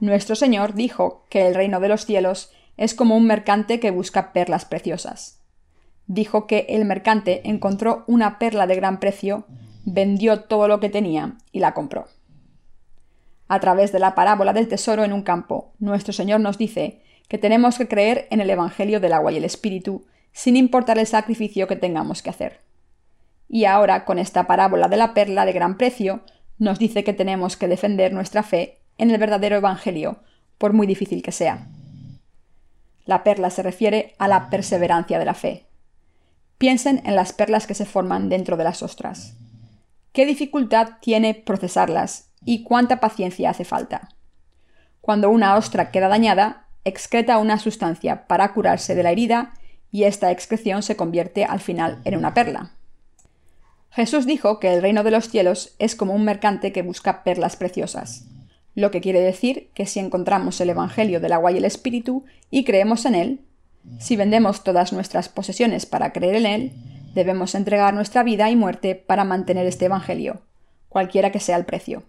[0.00, 4.32] Nuestro Señor dijo que el reino de los cielos es como un mercante que busca
[4.32, 5.40] perlas preciosas.
[6.06, 9.46] Dijo que el mercante encontró una perla de gran precio,
[9.84, 12.08] vendió todo lo que tenía y la compró.
[13.46, 17.38] A través de la parábola del tesoro en un campo, nuestro Señor nos dice que
[17.38, 21.66] tenemos que creer en el Evangelio del agua y el Espíritu, sin importar el sacrificio
[21.66, 22.60] que tengamos que hacer.
[23.48, 26.22] Y ahora, con esta parábola de la perla de gran precio,
[26.58, 30.18] nos dice que tenemos que defender nuestra fe en el verdadero Evangelio,
[30.58, 31.66] por muy difícil que sea.
[33.04, 35.66] La perla se refiere a la perseverancia de la fe.
[36.58, 39.36] Piensen en las perlas que se forman dentro de las ostras.
[40.12, 44.08] ¿Qué dificultad tiene procesarlas y cuánta paciencia hace falta?
[45.00, 49.52] Cuando una ostra queda dañada, excreta una sustancia para curarse de la herida
[49.90, 52.72] y esta excreción se convierte al final en una perla.
[53.94, 57.54] Jesús dijo que el reino de los cielos es como un mercante que busca perlas
[57.54, 58.26] preciosas,
[58.74, 62.64] lo que quiere decir que si encontramos el Evangelio del agua y el Espíritu y
[62.64, 63.40] creemos en él,
[64.00, 66.72] si vendemos todas nuestras posesiones para creer en él,
[67.14, 70.42] debemos entregar nuestra vida y muerte para mantener este Evangelio,
[70.88, 72.02] cualquiera que sea el precio.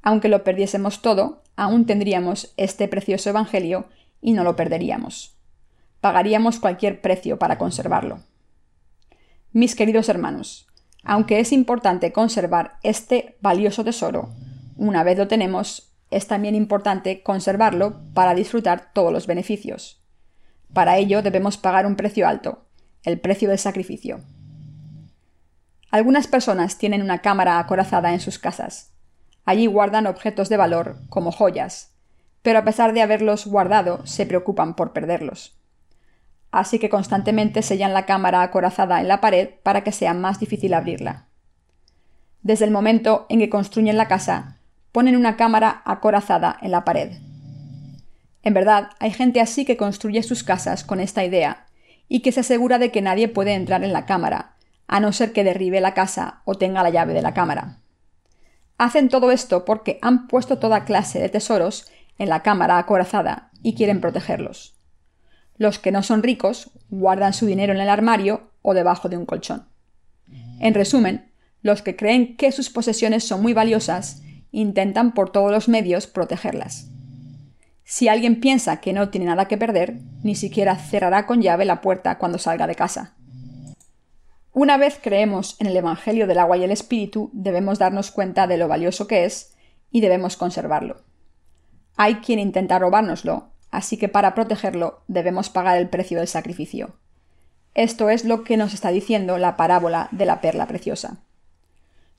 [0.00, 3.88] Aunque lo perdiésemos todo, aún tendríamos este precioso Evangelio
[4.22, 5.36] y no lo perderíamos.
[6.00, 8.20] Pagaríamos cualquier precio para conservarlo.
[9.56, 10.68] Mis queridos hermanos,
[11.02, 14.28] aunque es importante conservar este valioso tesoro,
[14.76, 20.04] una vez lo tenemos, es también importante conservarlo para disfrutar todos los beneficios.
[20.74, 22.66] Para ello debemos pagar un precio alto,
[23.02, 24.20] el precio del sacrificio.
[25.90, 28.92] Algunas personas tienen una cámara acorazada en sus casas,
[29.46, 31.94] Allí guardan objetos de valor, como joyas,
[32.42, 35.56] pero a pesar de haberlos guardado, se preocupan por perderlos.
[36.50, 40.74] Así que constantemente sellan la cámara acorazada en la pared para que sea más difícil
[40.74, 41.26] abrirla.
[42.42, 44.58] Desde el momento en que construyen la casa,
[44.92, 47.12] ponen una cámara acorazada en la pared.
[48.42, 51.66] En verdad, hay gente así que construye sus casas con esta idea,
[52.08, 54.54] y que se asegura de que nadie puede entrar en la cámara,
[54.86, 57.78] a no ser que derribe la casa o tenga la llave de la cámara.
[58.78, 63.74] Hacen todo esto porque han puesto toda clase de tesoros en la cámara acorazada y
[63.74, 64.75] quieren protegerlos.
[65.56, 69.26] Los que no son ricos guardan su dinero en el armario o debajo de un
[69.26, 69.66] colchón.
[70.60, 71.30] En resumen,
[71.62, 76.88] los que creen que sus posesiones son muy valiosas intentan por todos los medios protegerlas.
[77.84, 81.80] Si alguien piensa que no tiene nada que perder, ni siquiera cerrará con llave la
[81.80, 83.14] puerta cuando salga de casa.
[84.52, 88.56] Una vez creemos en el Evangelio del agua y el Espíritu, debemos darnos cuenta de
[88.56, 89.54] lo valioso que es
[89.90, 91.02] y debemos conservarlo.
[91.96, 96.96] Hay quien intenta robárnoslo, así que para protegerlo debemos pagar el precio del sacrificio.
[97.74, 101.18] Esto es lo que nos está diciendo la parábola de la perla preciosa.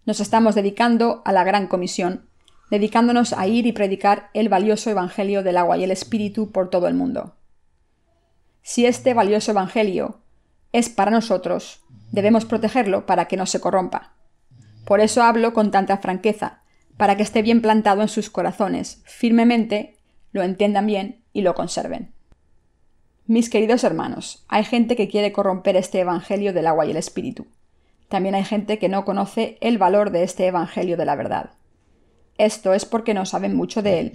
[0.05, 2.29] Nos estamos dedicando a la gran comisión,
[2.69, 6.87] dedicándonos a ir y predicar el valioso Evangelio del agua y el Espíritu por todo
[6.87, 7.35] el mundo.
[8.61, 10.19] Si este valioso Evangelio
[10.71, 14.13] es para nosotros, Debemos protegerlo para que no se corrompa.
[14.85, 16.61] Por eso hablo con tanta franqueza,
[16.95, 19.96] para que esté bien plantado en sus corazones, firmemente,
[20.37, 22.13] lo entiendan bien y lo conserven.
[23.25, 27.47] Mis queridos hermanos, hay gente que quiere corromper este Evangelio del agua y el Espíritu.
[28.07, 31.49] También hay gente que no conoce el valor de este Evangelio de la verdad.
[32.37, 34.13] Esto es porque no saben mucho de él,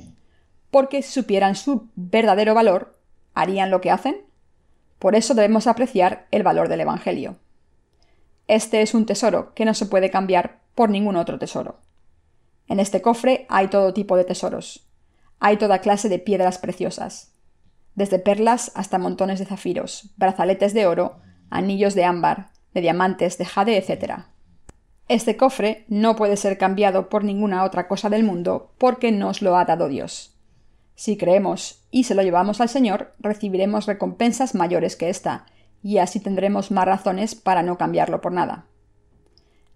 [0.71, 2.99] porque si supieran su verdadero valor,
[3.35, 4.17] ¿harían lo que hacen?
[4.99, 7.37] Por eso debemos apreciar el valor del Evangelio.
[8.47, 11.81] Este es un tesoro que no se puede cambiar por ningún otro tesoro.
[12.69, 14.87] En este cofre hay todo tipo de tesoros.
[15.45, 17.33] Hay toda clase de piedras preciosas,
[17.97, 21.17] desde perlas hasta montones de zafiros, brazaletes de oro,
[21.51, 24.21] anillos de ámbar, de diamantes, de jade, etc.
[25.09, 29.57] Este cofre no puede ser cambiado por ninguna otra cosa del mundo porque nos lo
[29.57, 30.39] ha dado Dios.
[30.95, 35.47] Si creemos y se lo llevamos al Señor, recibiremos recompensas mayores que esta,
[35.83, 38.67] y así tendremos más razones para no cambiarlo por nada.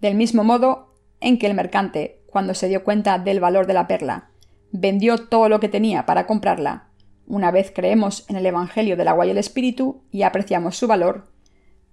[0.00, 3.88] Del mismo modo en que el mercante, cuando se dio cuenta del valor de la
[3.88, 4.30] perla,
[4.78, 6.86] vendió todo lo que tenía para comprarla,
[7.26, 11.26] una vez creemos en el Evangelio del agua y el Espíritu y apreciamos su valor,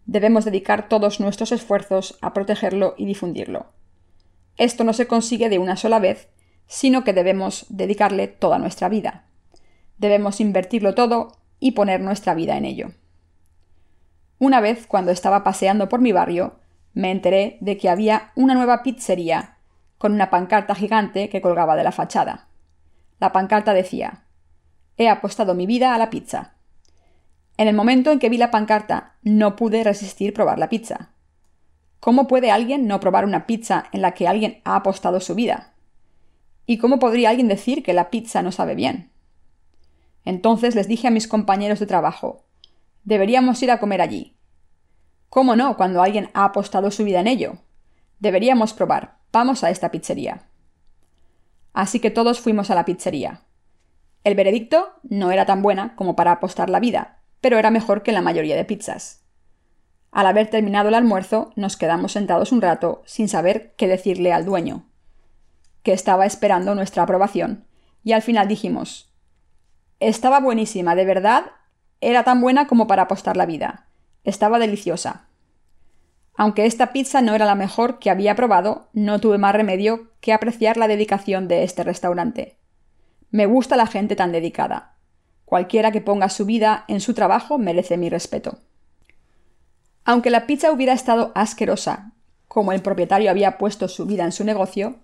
[0.06, 3.72] debemos dedicar todos nuestros esfuerzos a protegerlo y difundirlo.
[4.58, 6.30] Esto no se consigue de una sola vez,
[6.68, 9.26] sino que debemos dedicarle toda nuestra vida.
[9.98, 12.92] Debemos invertirlo todo y poner nuestra vida en ello.
[14.38, 16.60] Una vez, cuando estaba paseando por mi barrio,
[16.94, 19.58] me enteré de que había una nueva pizzería,
[19.98, 22.50] con una pancarta gigante que colgaba de la fachada.
[23.24, 24.26] La pancarta decía
[24.98, 26.56] He apostado mi vida a la pizza.
[27.56, 31.12] En el momento en que vi la pancarta, no pude resistir probar la pizza.
[32.02, 35.72] ¿Cómo puede alguien no probar una pizza en la que alguien ha apostado su vida?
[36.66, 39.10] ¿Y cómo podría alguien decir que la pizza no sabe bien?
[40.26, 42.44] Entonces les dije a mis compañeros de trabajo
[43.06, 44.36] Deberíamos ir a comer allí.
[45.30, 47.54] ¿Cómo no cuando alguien ha apostado su vida en ello?
[48.20, 49.16] Deberíamos probar.
[49.32, 50.44] Vamos a esta pizzería.
[51.74, 53.42] Así que todos fuimos a la pizzería.
[54.24, 58.14] El veredicto no era tan buena como para apostar la vida, pero era mejor que
[58.14, 59.24] la mayoría de pizzas.
[60.12, 64.46] Al haber terminado el almuerzo, nos quedamos sentados un rato sin saber qué decirle al
[64.46, 64.86] dueño,
[65.82, 67.66] que estaba esperando nuestra aprobación,
[68.04, 69.12] y al final dijimos
[70.00, 71.46] Estaba buenísima, de verdad,
[72.00, 73.88] era tan buena como para apostar la vida.
[74.24, 75.28] Estaba deliciosa.
[76.36, 80.34] Aunque esta pizza no era la mejor que había probado, no tuve más remedio que
[80.34, 82.58] apreciar la dedicación de este restaurante.
[83.30, 84.96] Me gusta la gente tan dedicada.
[85.46, 88.60] Cualquiera que ponga su vida en su trabajo merece mi respeto.
[90.06, 92.14] Aunque la pizza hubiera estado asquerosa,
[92.48, 94.98] como el propietario había puesto su vida en su negocio,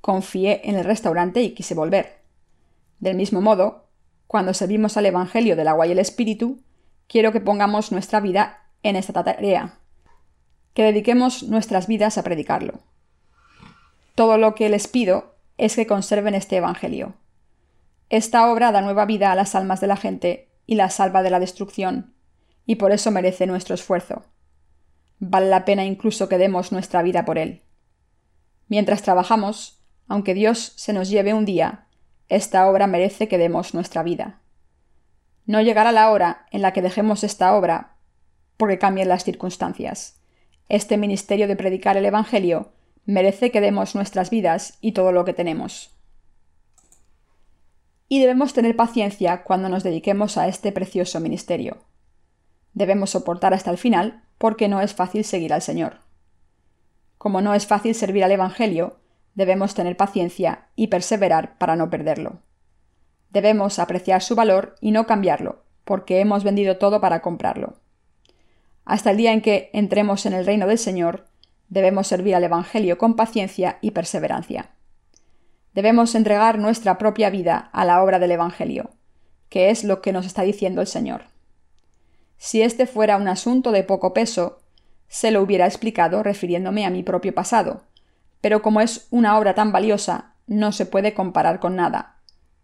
[0.00, 2.22] confié en el restaurante y quise volver.
[2.98, 3.88] Del mismo modo,
[4.26, 6.60] cuando servimos al Evangelio del agua y el Espíritu,
[7.06, 9.78] quiero que pongamos nuestra vida en esta tarea,
[10.74, 12.80] que dediquemos nuestras vidas a predicarlo.
[14.14, 17.14] Todo lo que les pido es que conserven este Evangelio.
[18.10, 21.30] Esta obra da nueva vida a las almas de la gente y la salva de
[21.30, 22.14] la destrucción,
[22.66, 24.24] y por eso merece nuestro esfuerzo.
[25.18, 27.62] Vale la pena incluso que demos nuestra vida por él.
[28.68, 31.86] Mientras trabajamos, aunque Dios se nos lleve un día,
[32.28, 34.40] esta obra merece que demos nuestra vida.
[35.46, 37.96] No llegará la hora en la que dejemos esta obra
[38.56, 40.21] porque cambien las circunstancias.
[40.72, 42.72] Este ministerio de predicar el Evangelio
[43.04, 45.90] merece que demos nuestras vidas y todo lo que tenemos.
[48.08, 51.76] Y debemos tener paciencia cuando nos dediquemos a este precioso ministerio.
[52.72, 55.98] Debemos soportar hasta el final porque no es fácil seguir al Señor.
[57.18, 58.96] Como no es fácil servir al Evangelio,
[59.34, 62.38] debemos tener paciencia y perseverar para no perderlo.
[63.28, 67.81] Debemos apreciar su valor y no cambiarlo, porque hemos vendido todo para comprarlo.
[68.84, 71.26] Hasta el día en que entremos en el reino del Señor,
[71.68, 74.70] debemos servir al Evangelio con paciencia y perseverancia.
[75.74, 78.90] Debemos entregar nuestra propia vida a la obra del Evangelio,
[79.48, 81.22] que es lo que nos está diciendo el Señor.
[82.36, 84.60] Si este fuera un asunto de poco peso,
[85.08, 87.82] se lo hubiera explicado refiriéndome a mi propio pasado,
[88.40, 92.16] pero como es una obra tan valiosa, no se puede comparar con nada,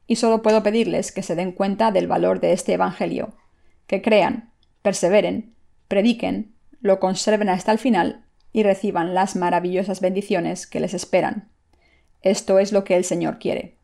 [0.06, 3.34] y solo puedo pedirles que se den cuenta del valor de este Evangelio,
[3.86, 4.50] que crean,
[4.82, 5.54] perseveren,
[5.89, 11.51] prediquen, lo conserven hasta el final y reciban las maravillosas bendiciones que les esperan.
[12.22, 13.76] Esto es lo que el Señor quiere.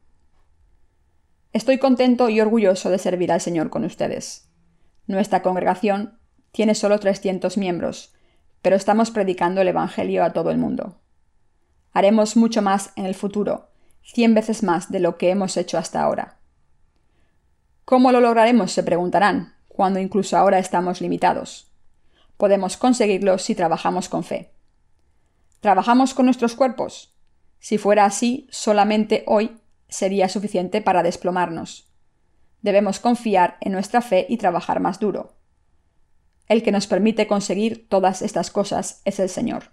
[1.53, 4.49] Estoy contento y orgulloso de servir al Señor con ustedes.
[5.07, 6.19] Nuestra congregación
[6.51, 8.15] tiene solo 300 miembros,
[8.63, 11.01] pero estamos predicando el Evangelio a todo el mundo.
[11.93, 13.69] Haremos mucho más en el futuro,
[14.03, 16.39] cien veces más de lo que hemos hecho hasta ahora.
[17.85, 18.73] ¿Cómo lo lograremos?
[18.73, 21.74] se preguntarán, cuando incluso ahora estamos limitados.
[22.37, 24.53] Podemos conseguirlo si trabajamos con fe.
[25.61, 27.15] ¿Trabajamos con nuestros cuerpos?
[27.59, 29.57] Si fuera así, solamente hoy
[29.89, 31.91] sería suficiente para desplomarnos.
[32.63, 35.37] Debemos confiar en nuestra fe y trabajar más duro.
[36.49, 39.71] El que nos permite conseguir todas estas cosas es el Señor.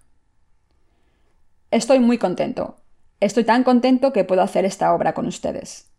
[1.72, 2.78] Estoy muy contento.
[3.20, 5.91] Estoy tan contento que puedo hacer esta obra con ustedes.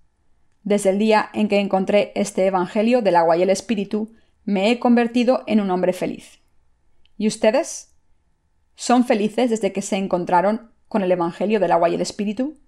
[0.64, 4.12] Desde el día en que encontré este Evangelio del agua y el Espíritu,
[4.44, 6.41] me he convertido en un hombre feliz.
[7.16, 7.94] ¿Y ustedes?
[8.74, 12.58] ¿Son felices desde que se encontraron con el Evangelio del agua y el Espíritu?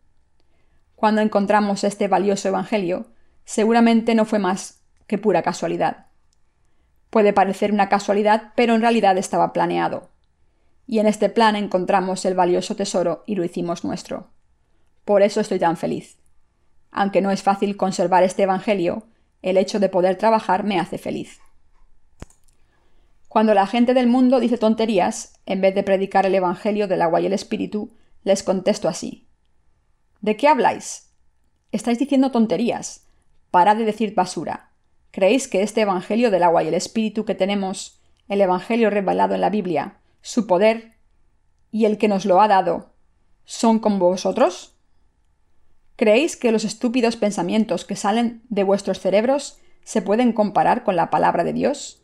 [0.95, 3.07] Cuando encontramos este valioso Evangelio,
[3.45, 6.07] seguramente no fue más que pura casualidad.
[7.11, 10.11] Puede parecer una casualidad, pero en realidad estaba planeado.
[10.87, 14.31] Y en este plan encontramos el valioso tesoro y lo hicimos nuestro.
[15.05, 16.19] Por eso estoy tan feliz.
[16.91, 19.07] Aunque no es fácil conservar este Evangelio,
[19.43, 21.41] el hecho de poder trabajar me hace feliz.
[23.35, 27.21] Cuando la gente del mundo dice tonterías, en vez de predicar el Evangelio del agua
[27.21, 29.27] y el Espíritu, les contesto así.
[30.21, 31.11] ¿De qué habláis?
[31.73, 33.09] Estáis diciendo tonterías.
[33.51, 34.71] Parad de decir basura.
[35.11, 39.41] ¿Creéis que este Evangelio del agua y el Espíritu que tenemos, el Evangelio revelado en
[39.41, 40.93] la Biblia, su poder
[41.73, 42.93] y el que nos lo ha dado,
[43.45, 44.77] son con vosotros?
[45.97, 51.11] ¿Creéis que los estúpidos pensamientos que salen de vuestros cerebros se pueden comparar con la
[51.11, 52.04] palabra de Dios?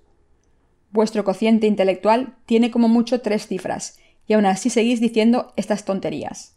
[0.91, 6.57] Vuestro cociente intelectual tiene como mucho tres cifras, y aún así seguís diciendo estas tonterías.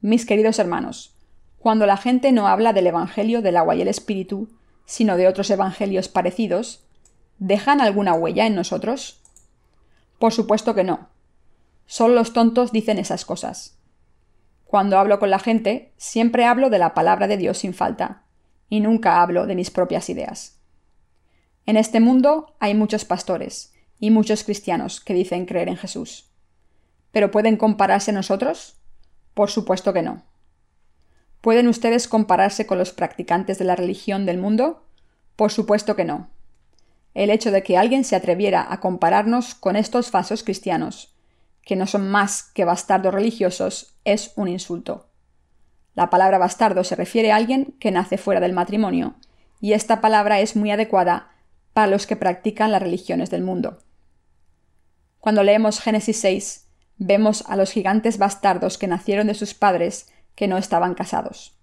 [0.00, 1.16] Mis queridos hermanos,
[1.58, 4.48] cuando la gente no habla del Evangelio del agua y el Espíritu,
[4.84, 6.84] sino de otros evangelios parecidos,
[7.38, 9.22] ¿dejan alguna huella en nosotros?
[10.18, 11.08] Por supuesto que no.
[11.86, 13.78] Solo los tontos dicen esas cosas.
[14.64, 18.24] Cuando hablo con la gente, siempre hablo de la palabra de Dios sin falta,
[18.68, 20.61] y nunca hablo de mis propias ideas.
[21.64, 26.30] En este mundo hay muchos pastores y muchos cristianos que dicen creer en Jesús.
[27.12, 28.76] ¿Pero pueden compararse nosotros?
[29.34, 30.24] Por supuesto que no.
[31.40, 34.86] ¿Pueden ustedes compararse con los practicantes de la religión del mundo?
[35.36, 36.30] Por supuesto que no.
[37.14, 41.14] El hecho de que alguien se atreviera a compararnos con estos falsos cristianos,
[41.62, 45.08] que no son más que bastardos religiosos, es un insulto.
[45.94, 49.14] La palabra bastardo se refiere a alguien que nace fuera del matrimonio,
[49.60, 51.31] y esta palabra es muy adecuada
[51.72, 53.78] para los que practican las religiones del mundo.
[55.20, 56.66] Cuando leemos Génesis 6,
[56.98, 61.56] vemos a los gigantes bastardos que nacieron de sus padres que no estaban casados.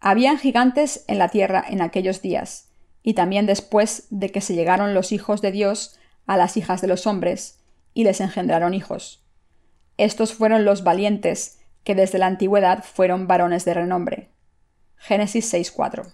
[0.00, 2.70] Habían gigantes en la tierra en aquellos días,
[3.02, 6.88] y también después de que se llegaron los hijos de Dios a las hijas de
[6.88, 7.60] los hombres,
[7.92, 9.24] y les engendraron hijos.
[9.96, 14.30] Estos fueron los valientes, que desde la antigüedad fueron varones de renombre.
[14.96, 16.12] Génesis 6.4.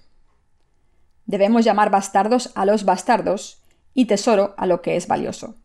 [1.26, 3.62] Debemos llamar bastardos a los bastardos
[3.94, 5.56] y tesoro a lo que es valioso.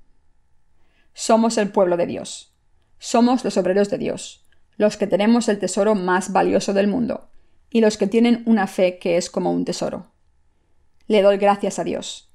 [1.13, 2.53] Somos el pueblo de Dios.
[2.97, 4.45] Somos los obreros de Dios,
[4.77, 7.29] los que tenemos el tesoro más valioso del mundo,
[7.69, 10.11] y los que tienen una fe que es como un tesoro.
[11.07, 12.31] Le doy gracias a Dios.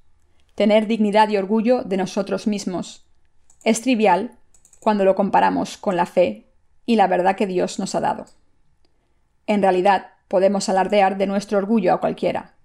[0.55, 3.05] Tener dignidad y orgullo de nosotros mismos
[3.63, 4.37] es trivial
[4.79, 6.47] cuando lo comparamos con la fe
[6.85, 8.25] y la verdad que Dios nos ha dado.
[9.45, 12.56] En realidad, podemos alardear de nuestro orgullo a cualquiera,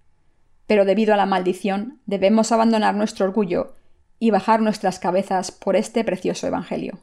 [0.67, 3.75] pero debido a la maldición debemos abandonar nuestro orgullo
[4.19, 7.01] y bajar nuestras cabezas por este precioso Evangelio.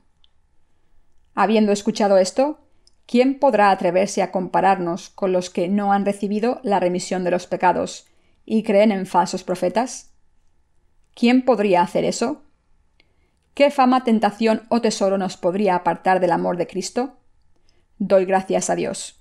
[1.35, 2.59] Habiendo escuchado esto,
[3.05, 7.47] ¿quién podrá atreverse a compararnos con los que no han recibido la remisión de los
[7.47, 8.07] pecados
[8.45, 10.13] y creen en falsos profetas?
[11.13, 12.43] ¿Quién podría hacer eso?
[13.53, 17.17] ¿Qué fama, tentación o tesoro nos podría apartar del amor de Cristo?
[17.97, 19.18] Doy gracias a Dios.